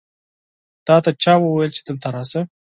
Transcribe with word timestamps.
تاته 0.87 1.09
چا 1.23 1.33
وویل 1.39 1.71
چې 1.77 1.81
دلته 1.87 2.07
راشه؟ 2.15 2.41